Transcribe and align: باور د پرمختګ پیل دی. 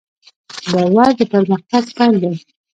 باور 0.71 1.09
د 1.19 1.21
پرمختګ 1.33 1.83
پیل 1.97 2.15
دی. 2.21 2.33